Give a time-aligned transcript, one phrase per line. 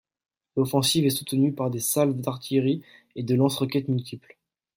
[0.55, 2.81] L'offensive est soutenue par des salves d'artillerie
[3.15, 4.35] et de lance-roquettes multiples.